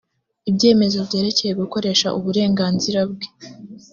[0.49, 3.27] ibyemezo byerekeye gukoresha uburenganzira bwe